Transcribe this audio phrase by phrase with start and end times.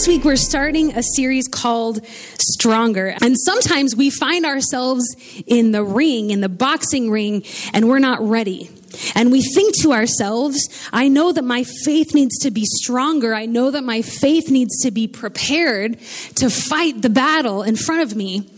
[0.00, 3.14] this week we're starting a series called Stronger.
[3.20, 5.04] And sometimes we find ourselves
[5.46, 7.44] in the ring, in the boxing ring,
[7.74, 8.70] and we're not ready.
[9.14, 10.56] And we think to ourselves,
[10.90, 13.34] I know that my faith needs to be stronger.
[13.34, 15.98] I know that my faith needs to be prepared
[16.36, 18.50] to fight the battle in front of me,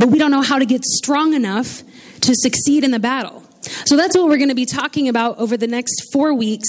[0.00, 1.84] but we don't know how to get strong enough
[2.22, 3.44] to succeed in the battle.
[3.84, 6.66] So that's what we're going to be talking about over the next four weeks.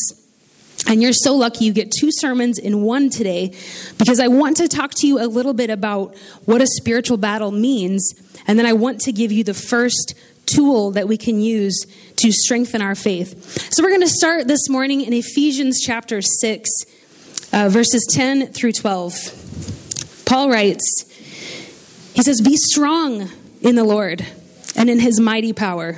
[0.88, 3.54] And you're so lucky you get two sermons in one today
[3.98, 6.16] because I want to talk to you a little bit about
[6.46, 8.14] what a spiritual battle means.
[8.48, 10.16] And then I want to give you the first
[10.46, 13.72] tool that we can use to strengthen our faith.
[13.74, 16.70] So we're going to start this morning in Ephesians chapter 6,
[17.54, 20.24] uh, verses 10 through 12.
[20.26, 21.06] Paul writes,
[22.14, 23.30] he says, Be strong
[23.62, 24.26] in the Lord
[24.76, 25.98] and in his mighty power.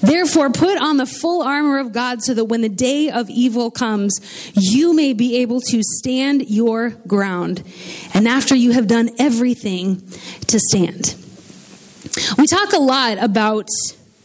[0.00, 3.70] Therefore, put on the full armor of God so that when the day of evil
[3.70, 4.18] comes,
[4.54, 7.62] you may be able to stand your ground.
[8.12, 10.02] And after you have done everything,
[10.48, 11.14] to stand.
[12.36, 13.68] We talk a lot about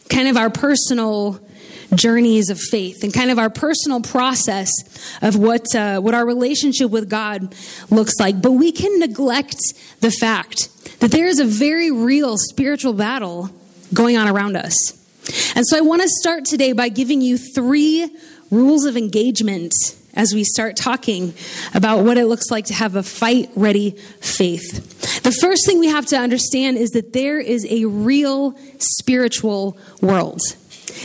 [0.09, 1.39] kind of our personal
[1.95, 4.71] journeys of faith and kind of our personal process
[5.21, 7.53] of what uh, what our relationship with God
[7.91, 8.41] looks like.
[8.41, 9.59] But we can neglect
[9.99, 13.49] the fact that there is a very real spiritual battle
[13.93, 15.02] going on around us.
[15.55, 18.09] And so I want to start today by giving you three
[18.51, 19.73] rules of engagement
[20.15, 21.33] as we start talking
[21.73, 25.23] about what it looks like to have a fight ready faith.
[25.23, 30.41] The first thing we have to understand is that there is a real spiritual world.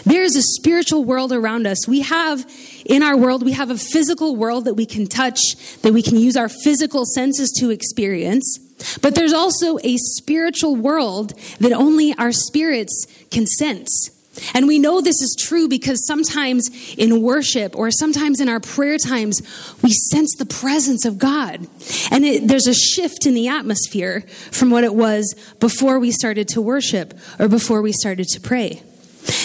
[0.04, 1.88] There is a spiritual world around us.
[1.88, 2.46] We have
[2.84, 5.40] in our world, we have a physical world that we can touch,
[5.82, 8.58] that we can use our physical senses to experience.
[9.02, 14.10] But there's also a spiritual world that only our spirits can sense.
[14.54, 18.96] And we know this is true because sometimes in worship or sometimes in our prayer
[18.98, 19.42] times,
[19.82, 21.66] we sense the presence of God.
[22.10, 24.20] And it, there's a shift in the atmosphere
[24.52, 28.82] from what it was before we started to worship or before we started to pray.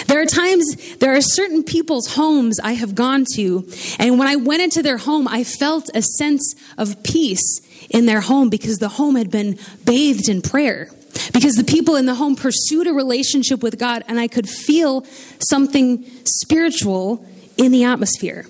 [0.08, 3.68] There are times, there are certain people's homes I have gone to,
[4.00, 8.22] and when I went into their home, I felt a sense of peace in their
[8.22, 10.90] home because the home had been bathed in prayer.
[11.32, 15.06] Because the people in the home pursued a relationship with God, and I could feel
[15.40, 18.48] something spiritual in the atmosphere.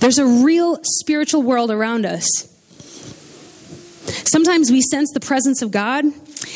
[0.00, 2.26] There's a real spiritual world around us.
[4.24, 6.04] Sometimes we sense the presence of God,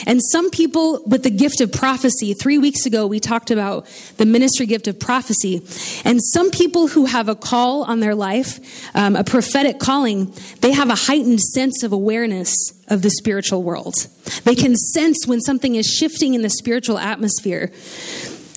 [0.06, 3.86] and some people with the gift of prophecy, three weeks ago we talked about
[4.16, 5.62] the ministry gift of prophecy.
[6.04, 8.60] And some people who have a call on their life,
[8.94, 12.54] um, a prophetic calling, they have a heightened sense of awareness
[12.88, 13.94] of the spiritual world.
[14.44, 17.70] They can sense when something is shifting in the spiritual atmosphere.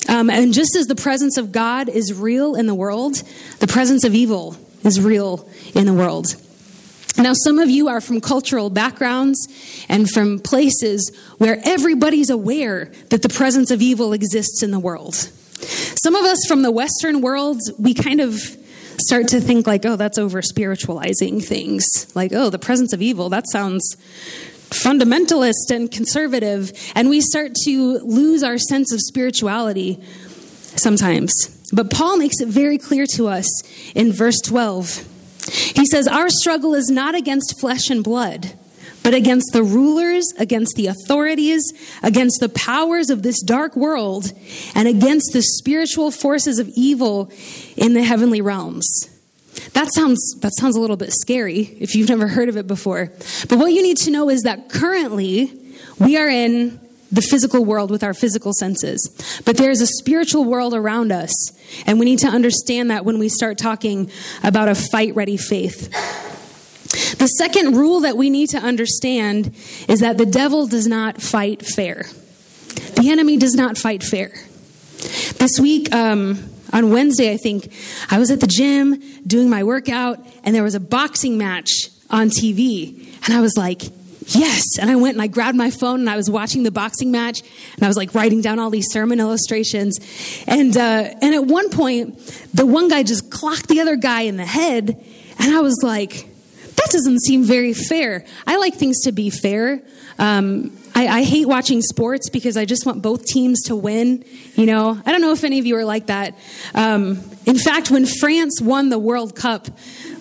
[0.09, 3.23] Um, and just as the presence of God is real in the world,
[3.59, 6.35] the presence of evil is real in the world.
[7.17, 9.47] Now, some of you are from cultural backgrounds
[9.87, 15.15] and from places where everybody's aware that the presence of evil exists in the world.
[15.15, 18.35] Some of us from the Western world, we kind of
[18.99, 21.83] start to think like, oh, that's over spiritualizing things.
[22.15, 23.95] Like, oh, the presence of evil, that sounds
[24.69, 26.71] fundamentalist and conservative.
[26.95, 30.01] And we start to lose our sense of spirituality
[30.75, 31.31] sometimes.
[31.71, 33.47] But Paul makes it very clear to us
[33.93, 35.12] in verse 12.
[35.51, 38.53] He says, Our struggle is not against flesh and blood,
[39.03, 44.31] but against the rulers, against the authorities, against the powers of this dark world,
[44.75, 47.31] and against the spiritual forces of evil
[47.75, 49.09] in the heavenly realms.
[49.73, 53.11] That sounds, that sounds a little bit scary if you've never heard of it before.
[53.49, 55.51] But what you need to know is that currently
[55.99, 56.79] we are in
[57.13, 59.41] the physical world with our physical senses.
[59.45, 61.31] But there's a spiritual world around us,
[61.85, 64.09] and we need to understand that when we start talking
[64.43, 65.91] about a fight ready faith.
[67.17, 69.55] The second rule that we need to understand
[69.87, 72.05] is that the devil does not fight fair.
[72.95, 74.31] The enemy does not fight fair.
[75.37, 77.71] This week, um, on Wednesday, I think,
[78.09, 81.69] I was at the gym doing my workout, and there was a boxing match
[82.09, 83.07] on TV.
[83.25, 83.83] And I was like,
[84.27, 84.63] yes.
[84.79, 87.41] And I went and I grabbed my phone and I was watching the boxing match
[87.75, 89.99] and I was like writing down all these sermon illustrations.
[90.47, 92.17] And, uh, and at one point,
[92.53, 95.03] the one guy just clocked the other guy in the head.
[95.39, 96.27] And I was like,
[96.75, 98.25] that doesn't seem very fair.
[98.47, 99.81] I like things to be fair.
[100.19, 104.23] Um, I, I, hate watching sports because I just want both teams to win.
[104.55, 106.37] You know, I don't know if any of you are like that.
[106.75, 109.67] Um, in fact, when France won the World Cup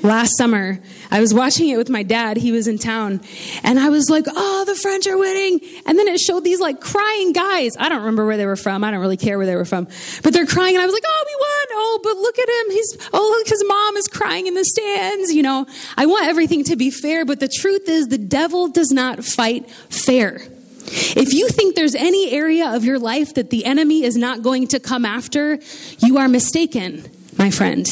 [0.02, 0.78] last summer,
[1.10, 2.36] I was watching it with my dad.
[2.36, 3.20] He was in town.
[3.62, 5.60] And I was like, oh, the French are winning.
[5.86, 7.76] And then it showed these like crying guys.
[7.78, 8.84] I don't remember where they were from.
[8.84, 9.86] I don't really care where they were from.
[10.22, 10.74] But they're crying.
[10.74, 11.66] And I was like, oh, we won.
[11.72, 12.70] Oh, but look at him.
[12.72, 15.32] He's, oh, look, his mom is crying in the stands.
[15.32, 15.66] You know,
[15.96, 17.24] I want everything to be fair.
[17.24, 20.42] But the truth is, the devil does not fight fair.
[20.84, 24.66] If you think there's any area of your life that the enemy is not going
[24.68, 25.58] to come after,
[26.00, 27.08] you are mistaken,
[27.38, 27.86] my friend.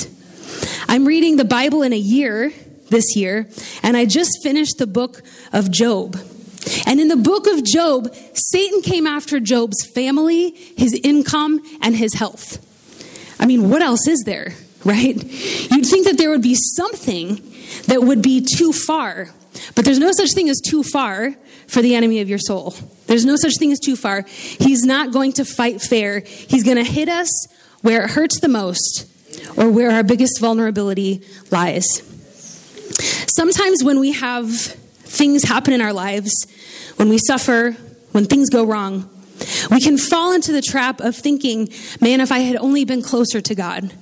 [0.89, 2.53] I'm reading the Bible in a year
[2.89, 3.49] this year,
[3.83, 6.17] and I just finished the book of Job.
[6.87, 12.15] And in the book of Job, Satan came after Job's family, his income, and his
[12.15, 12.67] health.
[13.41, 14.55] I mean, what else is there,
[14.85, 15.17] right?
[15.17, 17.41] You'd think that there would be something
[17.87, 19.31] that would be too far,
[19.75, 21.35] but there's no such thing as too far
[21.67, 22.75] for the enemy of your soul.
[23.07, 24.25] There's no such thing as too far.
[24.27, 26.21] He's not going to fight fair.
[26.21, 27.31] He's going to hit us
[27.83, 29.07] where it hurts the most
[29.57, 32.03] or where our biggest vulnerability lies.
[33.27, 36.47] Sometimes when we have things happen in our lives,
[36.97, 37.73] when we suffer,
[38.13, 39.09] when things go wrong,
[39.71, 41.69] we can fall into the trap of thinking,
[42.01, 43.93] man, if I had only been closer to God,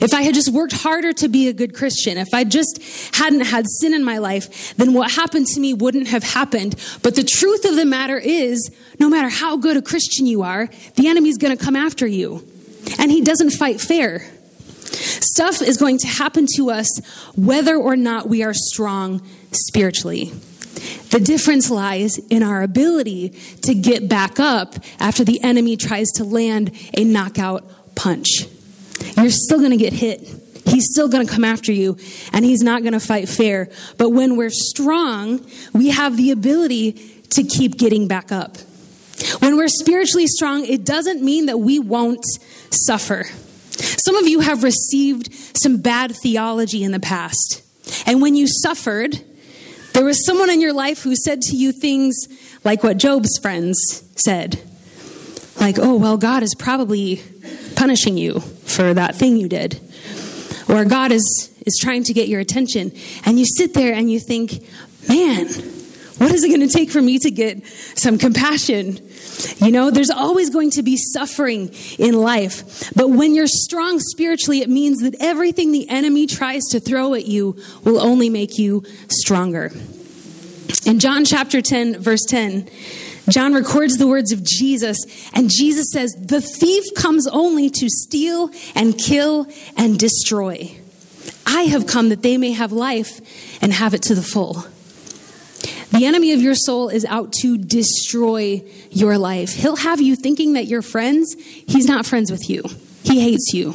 [0.00, 2.80] if I had just worked harder to be a good Christian, if I just
[3.14, 6.74] hadn't had sin in my life, then what happened to me wouldn't have happened.
[7.02, 10.68] But the truth of the matter is, no matter how good a Christian you are,
[10.96, 12.44] the enemy's going to come after you.
[12.98, 14.26] And he doesn't fight fair.
[14.92, 16.88] Stuff is going to happen to us
[17.36, 20.32] whether or not we are strong spiritually.
[21.10, 23.30] The difference lies in our ability
[23.62, 27.64] to get back up after the enemy tries to land a knockout
[27.94, 28.46] punch.
[29.16, 30.20] You're still going to get hit.
[30.66, 31.96] He's still going to come after you
[32.32, 33.70] and he's not going to fight fair.
[33.96, 36.92] But when we're strong, we have the ability
[37.30, 38.58] to keep getting back up.
[39.40, 42.24] When we're spiritually strong, it doesn't mean that we won't
[42.70, 43.24] suffer.
[43.80, 47.62] Some of you have received some bad theology in the past.
[48.06, 49.20] And when you suffered,
[49.94, 52.14] there was someone in your life who said to you things
[52.64, 54.60] like what Job's friends said.
[55.60, 57.22] Like, oh, well, God is probably
[57.76, 59.80] punishing you for that thing you did.
[60.68, 62.92] Or God is, is trying to get your attention.
[63.24, 64.62] And you sit there and you think,
[65.08, 65.48] man,
[66.18, 67.66] what is it going to take for me to get
[67.96, 68.98] some compassion
[69.58, 72.92] you know, there's always going to be suffering in life.
[72.94, 77.26] But when you're strong spiritually, it means that everything the enemy tries to throw at
[77.26, 79.72] you will only make you stronger.
[80.84, 82.68] In John chapter 10, verse 10,
[83.28, 84.98] John records the words of Jesus,
[85.34, 90.76] and Jesus says, The thief comes only to steal and kill and destroy.
[91.46, 93.20] I have come that they may have life
[93.62, 94.64] and have it to the full.
[95.98, 98.62] The enemy of your soul is out to destroy
[98.92, 99.52] your life.
[99.52, 101.34] He'll have you thinking that you're friends.
[101.34, 102.62] He's not friends with you,
[103.02, 103.74] he hates you.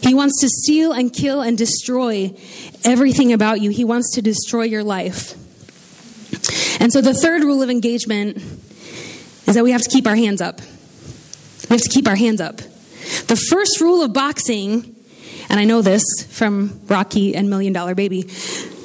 [0.00, 2.32] He wants to steal and kill and destroy
[2.84, 3.70] everything about you.
[3.70, 5.32] He wants to destroy your life.
[6.80, 10.40] And so the third rule of engagement is that we have to keep our hands
[10.40, 10.60] up.
[11.68, 12.58] We have to keep our hands up.
[12.58, 14.94] The first rule of boxing,
[15.48, 18.30] and I know this from Rocky and Million Dollar Baby,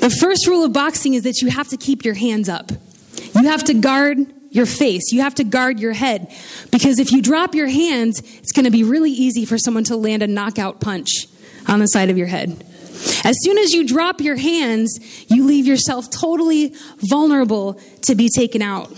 [0.05, 2.71] the first rule of boxing is that you have to keep your hands up.
[3.33, 4.19] You have to guard
[4.51, 5.11] your face.
[5.11, 6.31] You have to guard your head.
[6.71, 9.95] Because if you drop your hands, it's going to be really easy for someone to
[9.95, 11.09] land a knockout punch
[11.67, 12.63] on the side of your head.
[13.23, 16.75] As soon as you drop your hands, you leave yourself totally
[17.09, 18.91] vulnerable to be taken out.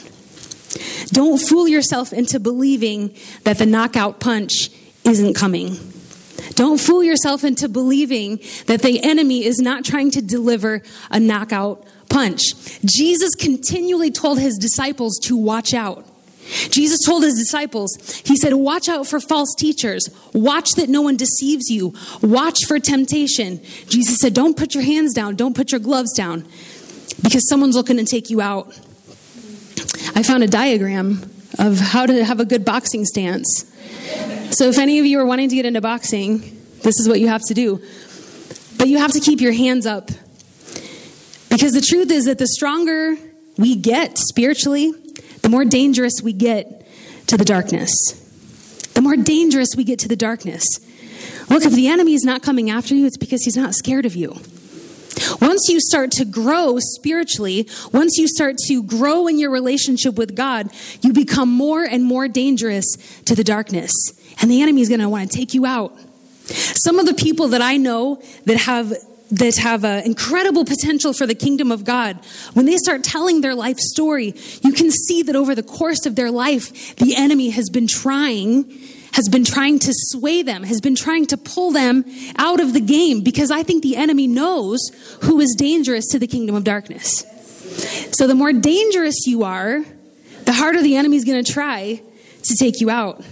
[1.14, 3.16] Don't fool yourself into believing
[3.46, 4.72] that the knockout punch
[5.06, 5.78] isn't coming.
[6.52, 11.86] Don't fool yourself into believing that the enemy is not trying to deliver a knockout
[12.10, 12.42] punch.
[12.86, 16.06] Jesus continually told his disciples to watch out.
[16.70, 20.10] Jesus told his disciples, He said, Watch out for false teachers.
[20.34, 21.94] Watch that no one deceives you.
[22.22, 23.62] Watch for temptation.
[23.88, 25.36] Jesus said, Don't put your hands down.
[25.36, 26.46] Don't put your gloves down
[27.22, 28.68] because someone's looking to take you out.
[30.16, 31.30] I found a diagram
[31.60, 33.66] of how to have a good boxing stance.
[34.52, 36.40] So if any of you are wanting to get into boxing,
[36.84, 37.82] this is what you have to do.
[38.78, 40.10] But you have to keep your hands up.
[41.50, 43.18] Because the truth is that the stronger
[43.58, 44.94] we get spiritually,
[45.42, 46.88] the more dangerous we get
[47.28, 47.92] to the darkness.
[48.94, 50.64] The more dangerous we get to the darkness.
[51.50, 54.16] Look, if the enemy is not coming after you, it's because he's not scared of
[54.16, 54.40] you.
[55.42, 60.36] Once you start to grow spiritually, once you start to grow in your relationship with
[60.36, 60.70] God,
[61.02, 62.86] you become more and more dangerous
[63.26, 63.92] to the darkness.
[64.42, 65.94] And the enemy is going to want to take you out.
[66.46, 68.94] Some of the people that I know that have
[69.32, 72.18] that have uh, incredible potential for the kingdom of God,
[72.54, 76.16] when they start telling their life story, you can see that over the course of
[76.16, 78.64] their life, the enemy has been trying,
[79.18, 82.06] has been trying to sway them, has been trying to pull them
[82.38, 84.80] out of the game because I think the enemy knows
[85.24, 87.26] who is dangerous to the kingdom of darkness.
[88.12, 89.84] So the more dangerous you are,
[90.46, 92.00] the harder the enemy is going to try
[92.44, 93.24] to take you out.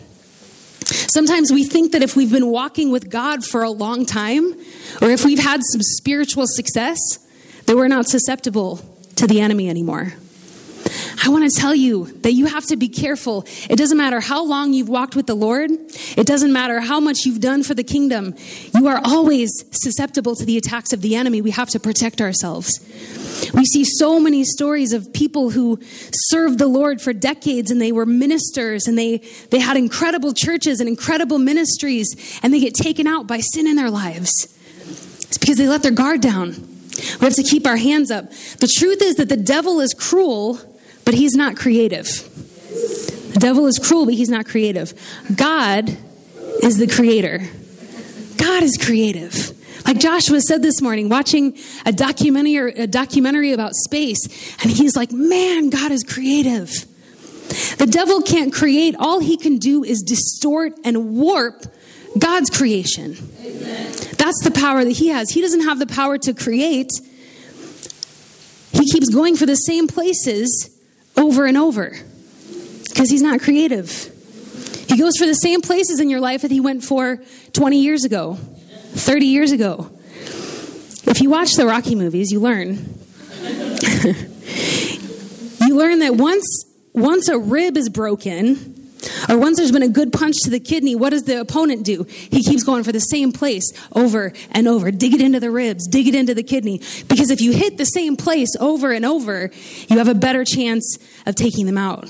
[0.86, 4.56] Sometimes we think that if we've been walking with God for a long time,
[5.04, 7.00] or if we've had some spiritual success,
[7.68, 8.80] that we're not susceptible
[9.18, 10.13] to the enemy anymore.
[11.25, 13.46] I want to tell you that you have to be careful.
[13.70, 17.25] It doesn't matter how long you've walked with the Lord, it doesn't matter how much
[17.25, 18.36] you've done for the kingdom.
[18.75, 21.42] You are always susceptible to the attacks of the enemy.
[21.42, 22.80] We have to protect ourselves.
[23.54, 25.80] We see so many stories of people who
[26.12, 29.18] served the Lord for decades and they were ministers and they,
[29.50, 33.75] they had incredible churches and incredible ministries and they get taken out by sin in
[33.75, 34.32] their lives.
[35.22, 36.75] It's because they let their guard down.
[37.20, 38.30] We have to keep our hands up.
[38.60, 40.60] The truth is that the devil is cruel,
[41.06, 42.06] but he's not creative.
[43.34, 44.94] The devil is cruel, but he's not creative.
[45.36, 45.96] God
[46.64, 47.40] is the creator.
[48.38, 49.52] God is creative.
[49.86, 54.26] Like Joshua said this morning, watching a documentary, a documentary about space,
[54.64, 56.70] and he's like, man, God is creative.
[57.78, 58.96] The devil can't create.
[58.98, 61.66] All he can do is distort and warp
[62.18, 63.16] God's creation.
[63.42, 63.92] Amen.
[64.18, 65.30] That's the power that he has.
[65.30, 66.90] He doesn't have the power to create.
[68.72, 70.75] He keeps going for the same places
[71.18, 71.96] over and over
[72.90, 74.12] because he's not creative.
[74.88, 77.22] He goes for the same places in your life that he went for
[77.54, 78.36] 20 years ago.
[78.36, 79.92] 30 years ago.
[81.08, 82.70] If you watch the Rocky movies, you learn.
[85.62, 88.75] you learn that once once a rib is broken,
[89.30, 92.04] or once there's been a good punch to the kidney, what does the opponent do?
[92.04, 94.92] He keeps going for the same place over and over.
[94.92, 96.80] Dig it into the ribs, dig it into the kidney.
[97.08, 99.52] Because if you hit the same place over and over,
[99.88, 102.10] you have a better chance of taking them out.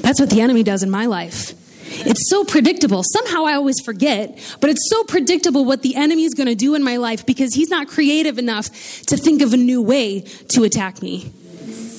[0.00, 1.54] That's what the enemy does in my life.
[1.88, 3.02] It's so predictable.
[3.04, 6.74] Somehow I always forget, but it's so predictable what the enemy is going to do
[6.74, 8.66] in my life because he's not creative enough
[9.06, 11.32] to think of a new way to attack me.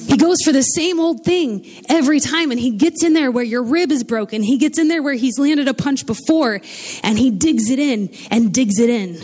[0.08, 3.44] He goes for the same old thing every time and he gets in there where
[3.44, 4.42] your rib is broken.
[4.42, 6.62] He gets in there where he's landed a punch before
[7.04, 9.16] and he digs it in and digs it in.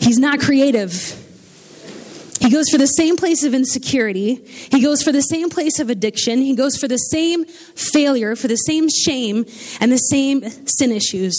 [0.00, 1.16] He's not creative.
[2.40, 4.34] He goes for the same place of insecurity.
[4.70, 6.38] He goes for the same place of addiction.
[6.38, 9.44] He goes for the same failure, for the same shame,
[9.80, 11.36] and the same sin issues.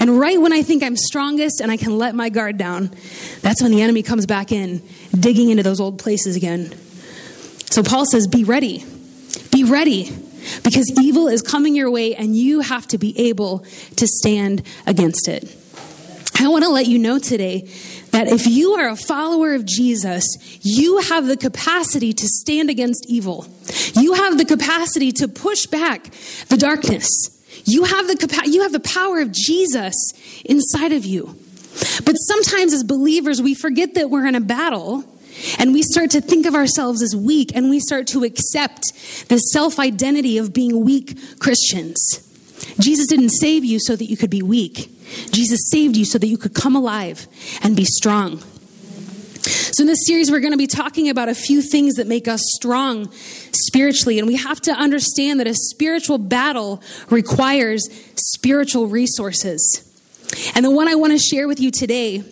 [0.00, 2.90] And right when I think I'm strongest and I can let my guard down,
[3.40, 4.82] that's when the enemy comes back in,
[5.18, 6.72] digging into those old places again.
[7.70, 8.84] So Paul says, Be ready.
[9.50, 10.10] Be ready.
[10.62, 13.64] Because evil is coming your way and you have to be able
[13.96, 15.54] to stand against it.
[16.40, 17.68] I want to let you know today
[18.12, 20.24] that if you are a follower of Jesus,
[20.62, 23.46] you have the capacity to stand against evil.
[23.94, 26.10] You have the capacity to push back
[26.48, 27.06] the darkness.
[27.64, 29.94] You have the capa- you have the power of Jesus
[30.44, 31.36] inside of you.
[32.04, 35.04] But sometimes as believers, we forget that we're in a battle
[35.58, 38.92] and we start to think of ourselves as weak and we start to accept
[39.28, 42.24] the self identity of being weak Christians.
[42.78, 44.90] Jesus didn't save you so that you could be weak.
[45.30, 47.26] Jesus saved you so that you could come alive
[47.62, 48.42] and be strong.
[49.40, 52.28] So, in this series, we're going to be talking about a few things that make
[52.28, 53.10] us strong
[53.52, 54.18] spiritually.
[54.18, 59.84] And we have to understand that a spiritual battle requires spiritual resources.
[60.54, 62.24] And the one I want to share with you today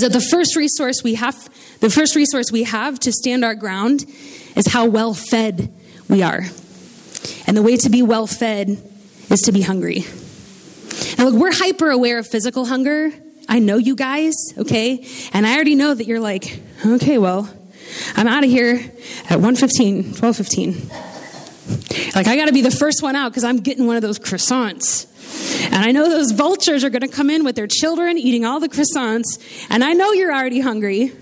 [0.00, 3.54] is that the first resource we have, the first resource we have to stand our
[3.54, 4.06] ground
[4.56, 5.70] is how well fed
[6.08, 6.46] we are.
[7.46, 8.82] And the way to be well fed
[9.28, 10.06] is to be hungry.
[11.18, 13.12] Now, look, we're hyper aware of physical hunger.
[13.46, 15.06] I know you guys, okay?
[15.34, 17.54] And I already know that you're like, okay, well,
[18.16, 18.76] I'm out of here
[19.28, 22.16] at 1.15, 12.15.
[22.16, 24.18] Like, I got to be the first one out because I'm getting one of those
[24.18, 25.08] croissants.
[25.66, 28.60] And I know those vultures are going to come in with their children eating all
[28.60, 29.38] the croissants.
[29.68, 31.12] And I know you're already hungry.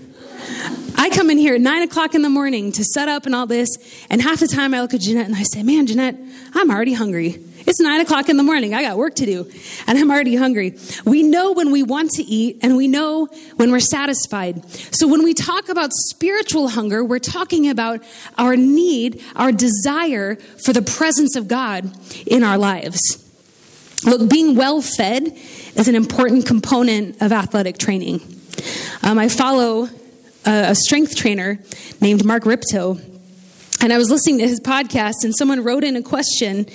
[0.95, 3.47] I come in here at nine o'clock in the morning to set up and all
[3.47, 3.69] this.
[4.09, 6.17] And half the time I look at Jeanette and I say, man, Jeanette,
[6.53, 7.41] I'm already hungry.
[7.65, 8.73] It's nine o'clock in the morning.
[8.73, 9.49] I got work to do
[9.85, 10.75] and I'm already hungry.
[11.05, 13.27] We know when we want to eat and we know
[13.57, 14.67] when we're satisfied.
[14.93, 18.01] So when we talk about spiritual hunger, we're talking about
[18.37, 21.91] our need, our desire for the presence of God
[22.25, 23.28] in our lives.
[24.05, 25.37] Look, being well fed
[25.75, 28.21] is an important component of athletic training.
[29.03, 29.89] Um, I follow
[30.45, 31.59] a, a strength trainer
[32.01, 32.99] named Mark Rippetoe
[33.81, 36.65] and I was listening to his podcast, and someone wrote in a question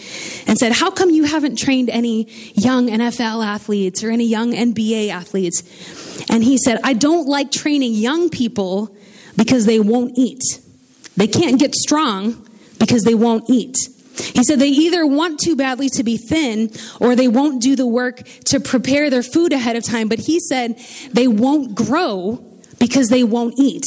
[0.46, 5.10] and said, How come you haven't trained any young NFL athletes or any young NBA
[5.10, 5.62] athletes?
[6.30, 8.96] And he said, I don't like training young people
[9.36, 10.40] because they won't eat.
[11.16, 13.76] They can't get strong because they won't eat.
[14.16, 17.86] He said they either want too badly to be thin or they won't do the
[17.86, 20.08] work to prepare their food ahead of time.
[20.08, 20.78] But he said
[21.12, 22.44] they won't grow
[22.78, 23.84] because they won't eat.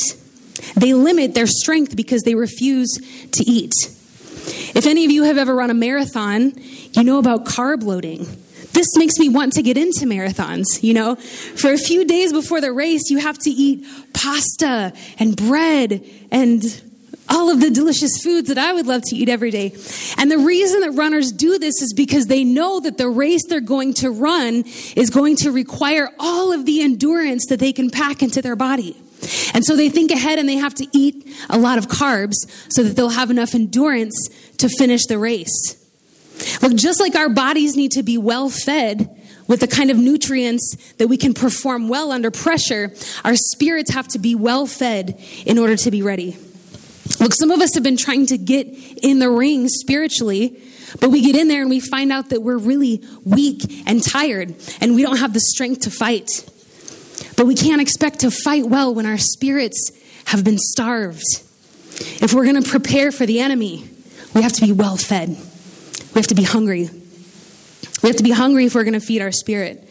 [0.76, 2.98] They limit their strength because they refuse
[3.32, 3.74] to eat.
[4.76, 6.54] If any of you have ever run a marathon,
[6.94, 8.26] you know about carb loading.
[8.74, 11.16] This makes me want to get into marathons, you know?
[11.16, 16.62] For a few days before the race, you have to eat pasta and bread and
[17.30, 19.76] all of the delicious foods that I would love to eat every day.
[20.18, 23.60] And the reason that runners do this is because they know that the race they're
[23.60, 24.64] going to run
[24.96, 28.96] is going to require all of the endurance that they can pack into their body.
[29.54, 32.36] And so they think ahead and they have to eat a lot of carbs
[32.70, 35.84] so that they'll have enough endurance to finish the race.
[36.62, 39.10] Look, just like our bodies need to be well fed
[39.48, 42.92] with the kind of nutrients that we can perform well under pressure,
[43.24, 46.38] our spirits have to be well fed in order to be ready.
[47.20, 50.62] Look, some of us have been trying to get in the ring spiritually,
[51.00, 54.56] but we get in there and we find out that we're really weak and tired
[54.82, 56.30] and we don't have the strength to fight.
[57.36, 59.92] But we can't expect to fight well when our spirits
[60.26, 61.24] have been starved.
[62.22, 63.90] If we're going to prepare for the enemy,
[64.34, 65.30] we have to be well fed.
[65.30, 66.90] We have to be hungry.
[68.04, 69.88] We have to be hungry if we're going to feed our spirit.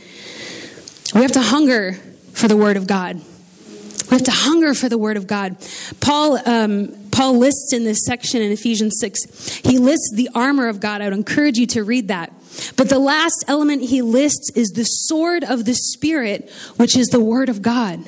[1.14, 1.94] We have to hunger
[2.32, 3.16] for the word of God.
[3.16, 5.56] We have to hunger for the word of God.
[6.00, 10.80] Paul, um, Paul lists in this section in Ephesians 6, he lists the armor of
[10.80, 11.00] God.
[11.00, 12.30] I would encourage you to read that.
[12.76, 17.20] But the last element he lists is the sword of the Spirit, which is the
[17.20, 18.04] Word of God.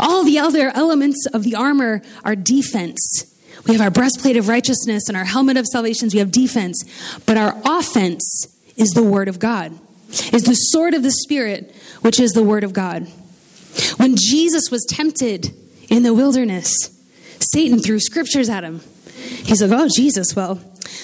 [0.00, 3.32] All the other elements of the armor are defense.
[3.68, 6.08] We have our breastplate of righteousness and our helmet of salvation.
[6.12, 6.82] We have defense.
[7.26, 9.78] But our offense is the Word of God,
[10.32, 13.06] is the sword of the Spirit, which is the Word of God.
[13.96, 15.54] When Jesus was tempted
[15.88, 16.90] in the wilderness,
[17.40, 18.80] Satan threw scriptures at him.
[19.44, 20.60] He's like, Oh, Jesus, well,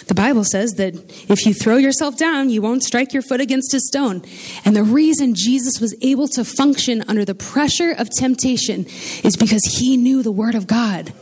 [0.07, 0.95] the Bible says that
[1.31, 4.23] if you throw yourself down, you won't strike your foot against a stone.
[4.65, 8.87] And the reason Jesus was able to function under the pressure of temptation
[9.23, 11.13] is because he knew the Word of God.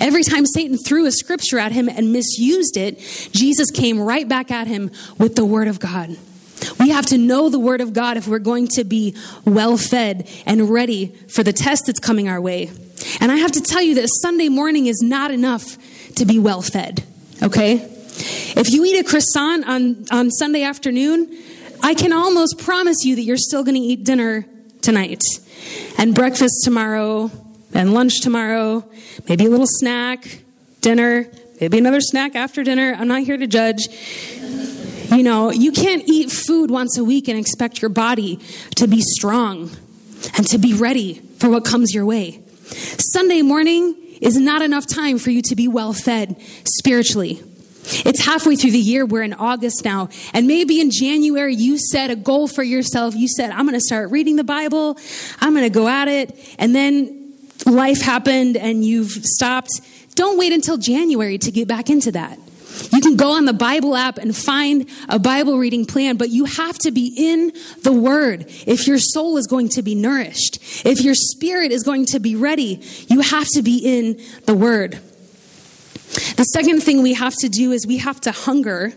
[0.00, 2.98] Every time Satan threw a scripture at him and misused it,
[3.32, 6.16] Jesus came right back at him with the Word of God.
[6.80, 10.28] We have to know the Word of God if we're going to be well fed
[10.46, 12.70] and ready for the test that's coming our way.
[13.20, 15.76] And I have to tell you that Sunday morning is not enough
[16.14, 17.04] to be well fed,
[17.42, 17.74] okay?
[18.56, 21.36] If you eat a croissant on, on Sunday afternoon,
[21.82, 24.46] I can almost promise you that you're still going to eat dinner
[24.80, 25.22] tonight
[25.96, 27.30] and breakfast tomorrow
[27.74, 28.84] and lunch tomorrow,
[29.28, 30.42] maybe a little snack,
[30.80, 31.28] dinner,
[31.60, 32.96] maybe another snack after dinner.
[32.98, 33.88] I'm not here to judge.
[35.10, 38.40] You know, you can't eat food once a week and expect your body
[38.76, 39.70] to be strong
[40.36, 42.42] and to be ready for what comes your way.
[42.68, 47.42] Sunday morning is not enough time for you to be well fed spiritually.
[47.90, 49.06] It's halfway through the year.
[49.06, 50.10] We're in August now.
[50.34, 53.14] And maybe in January, you set a goal for yourself.
[53.14, 54.98] You said, I'm going to start reading the Bible.
[55.40, 56.38] I'm going to go at it.
[56.58, 59.80] And then life happened and you've stopped.
[60.14, 62.38] Don't wait until January to get back into that.
[62.92, 66.44] You can go on the Bible app and find a Bible reading plan, but you
[66.44, 70.58] have to be in the Word if your soul is going to be nourished.
[70.86, 75.00] If your spirit is going to be ready, you have to be in the Word.
[76.36, 78.92] The second thing we have to do is we have to hunger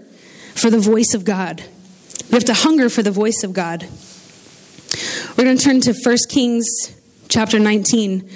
[0.55, 1.63] for the voice of God.
[2.29, 3.87] We have to hunger for the voice of God.
[5.37, 6.67] We're going to turn to 1 Kings
[7.29, 8.29] chapter 19.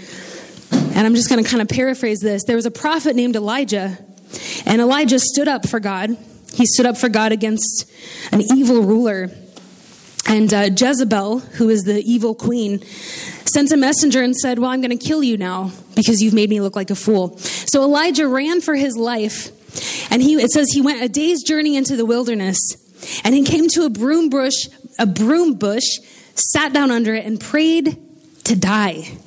[0.72, 2.44] And I'm just going to kind of paraphrase this.
[2.46, 3.98] There was a prophet named Elijah,
[4.66, 6.18] and Elijah stood up for God.
[6.54, 7.92] He stood up for God against
[8.32, 9.30] an evil ruler.
[10.28, 12.82] And uh, Jezebel, who is the evil queen,
[13.46, 16.50] sent a messenger and said, Well, I'm going to kill you now because you've made
[16.50, 17.38] me look like a fool.
[17.38, 19.52] So Elijah ran for his life,
[20.12, 22.58] and he, it says he went a day's journey into the wilderness,
[23.24, 26.00] and he came to a broom bush, a broom bush,
[26.34, 27.98] sat down under it, and prayed
[28.46, 29.18] to die.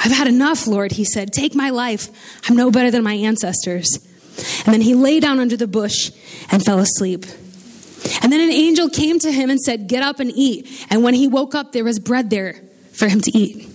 [0.00, 1.32] I've had enough, Lord, he said.
[1.32, 2.08] Take my life.
[2.48, 3.98] I'm no better than my ancestors.
[4.64, 6.10] And then he lay down under the bush
[6.50, 7.24] and fell asleep.
[8.22, 10.86] And then an angel came to him and said, Get up and eat.
[10.90, 12.60] And when he woke up, there was bread there
[12.92, 13.68] for him to eat.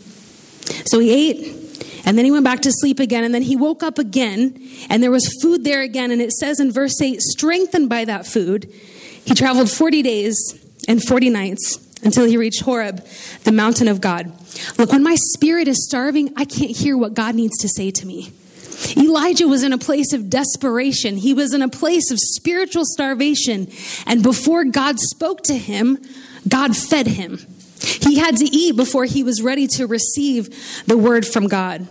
[0.85, 1.69] So he ate,
[2.05, 5.01] and then he went back to sleep again, and then he woke up again, and
[5.01, 6.11] there was food there again.
[6.11, 8.71] And it says in verse 8, strengthened by that food,
[9.25, 10.37] he traveled 40 days
[10.87, 13.05] and 40 nights until he reached Horeb,
[13.43, 14.31] the mountain of God.
[14.77, 18.05] Look, when my spirit is starving, I can't hear what God needs to say to
[18.05, 18.31] me.
[18.97, 21.17] Elijah was in a place of desperation.
[21.17, 23.67] He was in a place of spiritual starvation.
[24.05, 25.99] And before God spoke to him,
[26.47, 27.39] God fed him.
[27.81, 31.87] He had to eat before he was ready to receive the word from God.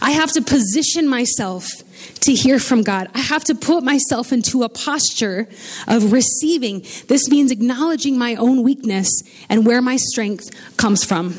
[0.00, 1.66] I have to position myself
[2.20, 3.08] to hear from God.
[3.14, 5.48] I have to put myself into a posture
[5.86, 6.80] of receiving.
[7.08, 9.08] This means acknowledging my own weakness
[9.48, 11.34] and where my strength comes from.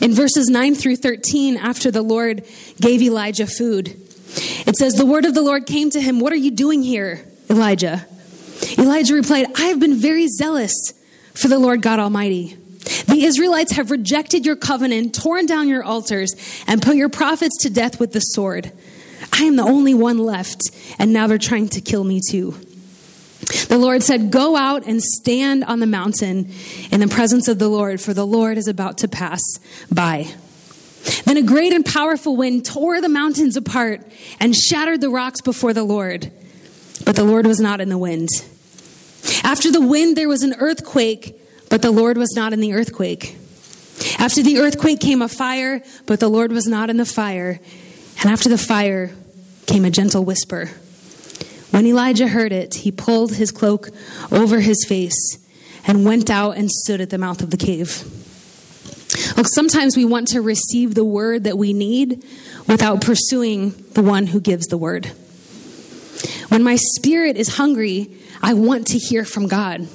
[0.00, 2.44] In verses 9 through 13, after the Lord
[2.80, 3.88] gave Elijah food,
[4.66, 7.24] it says, The word of the Lord came to him, What are you doing here,
[7.48, 8.06] Elijah?
[8.76, 10.74] Elijah replied, I have been very zealous
[11.34, 12.56] for the Lord God Almighty.
[13.06, 16.34] The Israelites have rejected your covenant, torn down your altars,
[16.66, 18.72] and put your prophets to death with the sword.
[19.32, 22.54] I am the only one left, and now they're trying to kill me too.
[23.68, 26.50] The Lord said, Go out and stand on the mountain
[26.90, 29.40] in the presence of the Lord, for the Lord is about to pass
[29.90, 30.26] by.
[31.24, 34.00] Then a great and powerful wind tore the mountains apart
[34.40, 36.32] and shattered the rocks before the Lord.
[37.04, 38.28] But the Lord was not in the wind.
[39.44, 41.38] After the wind, there was an earthquake,
[41.70, 43.36] but the Lord was not in the earthquake.
[44.18, 47.60] After the earthquake came a fire, but the Lord was not in the fire.
[48.20, 49.12] And after the fire
[49.66, 50.70] came a gentle whisper.
[51.70, 53.90] When Elijah heard it, he pulled his cloak
[54.32, 55.38] over his face
[55.86, 58.04] and went out and stood at the mouth of the cave.
[59.36, 62.24] Look, sometimes we want to receive the word that we need
[62.66, 65.06] without pursuing the one who gives the word.
[66.48, 68.10] When my spirit is hungry,
[68.42, 69.88] I want to hear from God.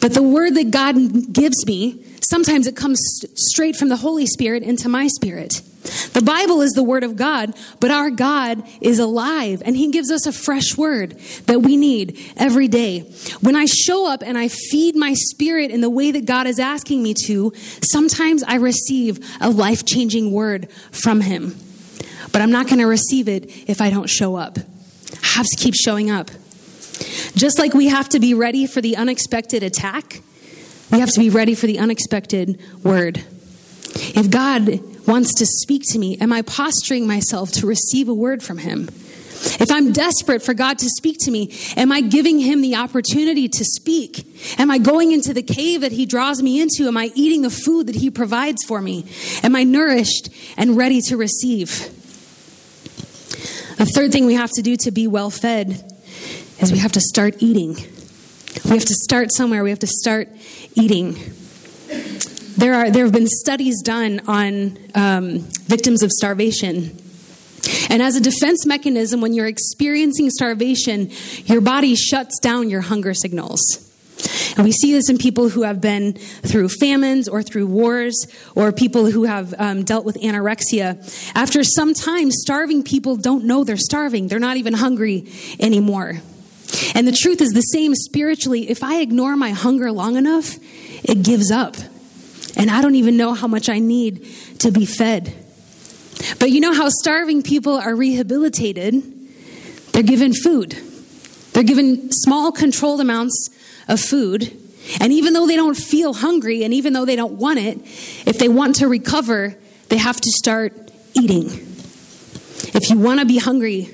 [0.00, 3.00] But the word that God gives me, sometimes it comes
[3.34, 5.62] straight from the Holy Spirit into my spirit.
[5.82, 10.10] The Bible is the Word of God, but our God is alive and He gives
[10.10, 13.00] us a fresh word that we need every day.
[13.40, 16.60] When I show up and I feed my spirit in the way that God is
[16.60, 21.56] asking me to, sometimes I receive a life changing word from Him.
[22.30, 24.58] But I'm not going to receive it if I don't show up.
[25.22, 26.30] I have to keep showing up.
[27.34, 30.22] Just like we have to be ready for the unexpected attack,
[30.92, 33.24] we have to be ready for the unexpected word.
[33.94, 38.42] If God wants to speak to me, am I posturing myself to receive a word
[38.42, 38.88] from Him?
[39.44, 43.48] If I'm desperate for God to speak to me, am I giving Him the opportunity
[43.48, 44.24] to speak?
[44.58, 46.86] Am I going into the cave that He draws me into?
[46.86, 49.04] Am I eating the food that He provides for me?
[49.42, 51.70] Am I nourished and ready to receive?
[53.78, 55.70] The third thing we have to do to be well fed
[56.60, 57.74] is we have to start eating.
[58.64, 59.64] We have to start somewhere.
[59.64, 60.28] We have to start
[60.76, 61.16] eating.
[62.56, 66.98] There, are, there have been studies done on um, victims of starvation.
[67.88, 71.10] And as a defense mechanism, when you're experiencing starvation,
[71.44, 73.60] your body shuts down your hunger signals.
[74.56, 78.70] And we see this in people who have been through famines or through wars or
[78.72, 81.32] people who have um, dealt with anorexia.
[81.34, 84.28] After some time, starving people don't know they're starving.
[84.28, 85.26] They're not even hungry
[85.58, 86.20] anymore.
[86.94, 88.70] And the truth is the same spiritually.
[88.70, 90.56] If I ignore my hunger long enough,
[91.04, 91.76] it gives up.
[92.56, 94.26] And I don't even know how much I need
[94.58, 95.34] to be fed.
[96.38, 99.02] But you know how starving people are rehabilitated?
[99.92, 100.76] They're given food.
[101.52, 103.48] They're given small, controlled amounts
[103.88, 104.56] of food.
[105.00, 107.78] And even though they don't feel hungry and even though they don't want it,
[108.26, 109.56] if they want to recover,
[109.88, 111.46] they have to start eating.
[112.74, 113.90] If you want to be hungry,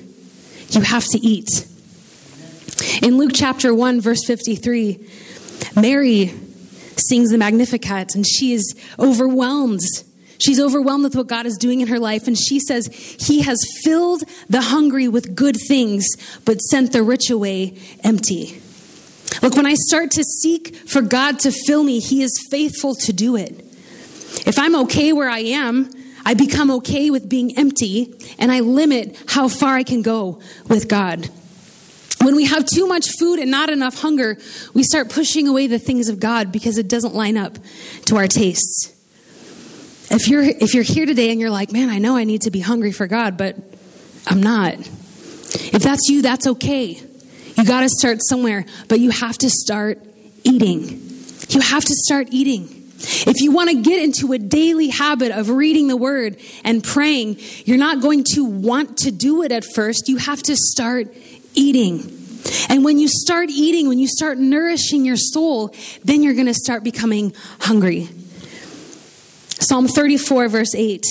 [0.69, 1.67] you have to eat.
[3.01, 4.99] In Luke chapter 1, verse 53,
[5.75, 6.33] Mary
[6.99, 9.79] sings the Magnificat, and she is overwhelmed.
[10.37, 12.87] She's overwhelmed with what God is doing in her life, and she says,
[13.19, 16.05] He has filled the hungry with good things,
[16.45, 18.61] but sent the rich away empty.
[19.41, 23.13] Look, when I start to seek for God to fill me, He is faithful to
[23.13, 23.65] do it.
[24.45, 25.89] If I'm okay where I am,
[26.25, 30.87] I become okay with being empty, and I limit how far I can go with
[30.87, 31.29] God.
[32.21, 34.37] When we have too much food and not enough hunger,
[34.73, 37.57] we start pushing away the things of God because it doesn't line up
[38.05, 38.93] to our tastes.
[40.11, 42.51] If you're if you're here today and you're like, "Man, I know I need to
[42.51, 43.55] be hungry for God, but
[44.27, 47.01] I'm not." If that's you, that's okay.
[47.55, 49.99] You got to start somewhere, but you have to start
[50.43, 51.01] eating.
[51.49, 52.75] You have to start eating.
[53.01, 57.37] If you want to get into a daily habit of reading the word and praying,
[57.65, 60.09] you're not going to want to do it at first.
[60.09, 61.13] You have to start
[61.53, 62.15] eating.
[62.69, 66.53] And when you start eating, when you start nourishing your soul, then you're going to
[66.53, 68.09] start becoming hungry.
[69.59, 71.03] Psalm 34, verse 8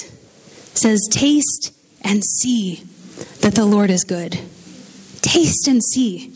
[0.74, 1.72] says, Taste
[2.02, 2.82] and see
[3.40, 4.40] that the Lord is good.
[5.20, 6.32] Taste and see.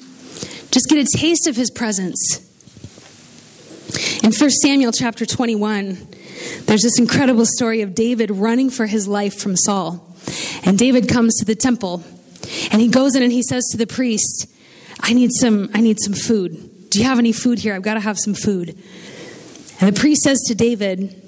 [0.71, 2.41] Just get a taste of his presence.
[4.23, 6.09] In 1 Samuel chapter 21,
[6.67, 10.07] there's this incredible story of David running for his life from Saul.
[10.65, 12.05] And David comes to the temple
[12.71, 14.47] and he goes in and he says to the priest,
[15.01, 16.91] I need some, I need some food.
[16.91, 17.75] Do you have any food here?
[17.75, 18.79] I've got to have some food.
[19.81, 21.23] And the priest says to David,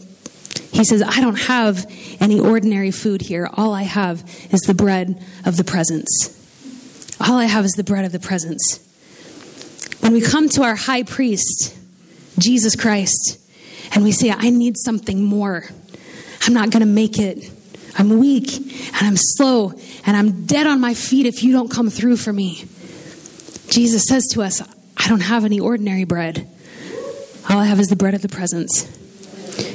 [0.72, 1.86] he says, I don't have
[2.20, 3.48] any ordinary food here.
[3.52, 6.40] All I have is the bread of the presence.
[7.20, 8.80] All I have is the bread of the presence.
[10.00, 11.76] When we come to our high priest,
[12.38, 13.40] Jesus Christ,
[13.94, 15.64] and we say, I need something more,
[16.42, 17.50] I'm not going to make it.
[17.96, 19.72] I'm weak and I'm slow
[20.07, 22.64] and I'm dead on my feet if you don't come through for me.
[23.68, 24.61] Jesus says to us,
[24.96, 26.48] I don't have any ordinary bread.
[27.48, 28.85] All I have is the bread of the presence.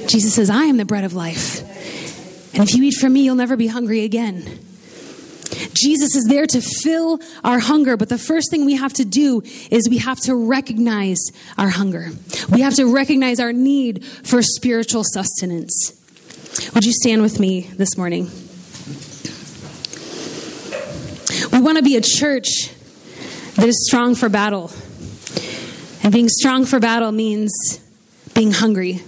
[0.07, 1.61] Jesus says, I am the bread of life.
[2.53, 4.59] And if you eat from me, you'll never be hungry again.
[5.73, 9.41] Jesus is there to fill our hunger, but the first thing we have to do
[9.71, 11.19] is we have to recognize
[11.57, 12.09] our hunger.
[12.49, 15.98] We have to recognize our need for spiritual sustenance.
[16.73, 18.29] Would you stand with me this morning?
[21.51, 22.71] We want to be a church
[23.55, 24.71] that is strong for battle.
[26.03, 27.51] And being strong for battle means
[28.33, 29.01] being hungry.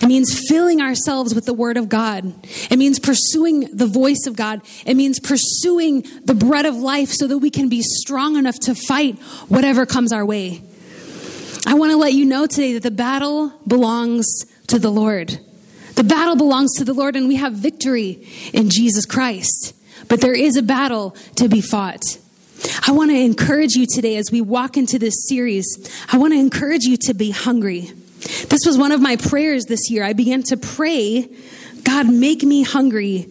[0.00, 2.32] It means filling ourselves with the Word of God.
[2.70, 4.62] It means pursuing the voice of God.
[4.86, 8.74] It means pursuing the bread of life so that we can be strong enough to
[8.74, 10.62] fight whatever comes our way.
[11.66, 14.26] I want to let you know today that the battle belongs
[14.68, 15.38] to the Lord.
[15.98, 19.74] The battle belongs to the Lord, and we have victory in Jesus Christ.
[20.06, 22.18] But there is a battle to be fought.
[22.86, 25.66] I want to encourage you today as we walk into this series.
[26.12, 27.90] I want to encourage you to be hungry.
[28.46, 30.04] This was one of my prayers this year.
[30.04, 31.28] I began to pray,
[31.82, 33.22] God, make me hungry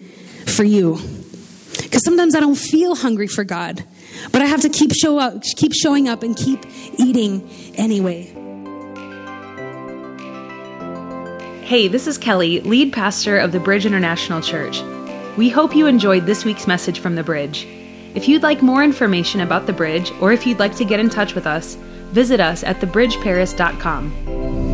[0.46, 1.00] for you.
[1.82, 3.82] Because sometimes I don't feel hungry for God,
[4.34, 6.66] but I have to keep show up, keep showing up and keep
[6.98, 8.37] eating anyway.
[11.68, 14.82] Hey, this is Kelly, lead pastor of the Bridge International Church.
[15.36, 17.68] We hope you enjoyed this week's message from the Bridge.
[18.16, 21.10] If you'd like more information about the Bridge, or if you'd like to get in
[21.10, 21.76] touch with us,
[22.14, 24.67] visit us at thebridgeparis.com.